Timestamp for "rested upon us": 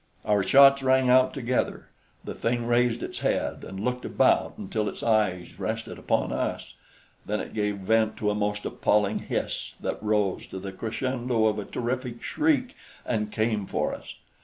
5.59-6.73